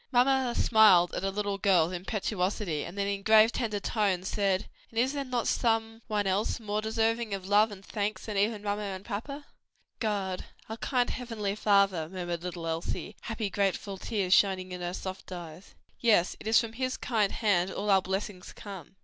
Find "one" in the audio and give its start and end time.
6.07-6.25